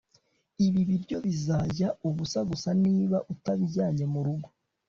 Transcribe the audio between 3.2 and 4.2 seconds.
utabijyanye